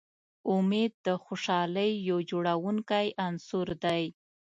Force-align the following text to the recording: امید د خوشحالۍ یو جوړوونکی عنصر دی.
امید 0.53 0.91
د 1.05 1.07
خوشحالۍ 1.25 1.91
یو 2.09 2.17
جوړوونکی 2.31 3.07
عنصر 3.27 3.67
دی. 3.83 4.03